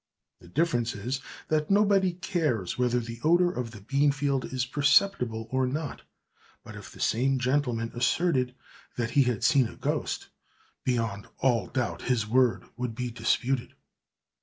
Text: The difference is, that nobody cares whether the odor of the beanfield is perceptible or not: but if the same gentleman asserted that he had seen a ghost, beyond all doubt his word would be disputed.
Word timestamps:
The 0.39 0.47
difference 0.47 0.95
is, 0.95 1.21
that 1.49 1.69
nobody 1.69 2.13
cares 2.13 2.75
whether 2.75 2.99
the 2.99 3.19
odor 3.23 3.51
of 3.51 3.69
the 3.69 3.81
beanfield 3.81 4.45
is 4.51 4.65
perceptible 4.65 5.47
or 5.51 5.67
not: 5.67 6.01
but 6.63 6.75
if 6.75 6.91
the 6.91 6.99
same 6.99 7.37
gentleman 7.37 7.91
asserted 7.93 8.55
that 8.97 9.11
he 9.11 9.21
had 9.25 9.43
seen 9.43 9.67
a 9.67 9.75
ghost, 9.75 10.29
beyond 10.83 11.27
all 11.37 11.67
doubt 11.67 12.01
his 12.01 12.27
word 12.27 12.63
would 12.77 12.95
be 12.95 13.11
disputed. 13.11 13.75